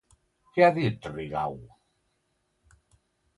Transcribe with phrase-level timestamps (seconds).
[0.53, 1.59] Què ha dit Rigau?